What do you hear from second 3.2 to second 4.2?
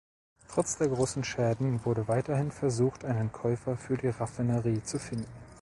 Käufer für die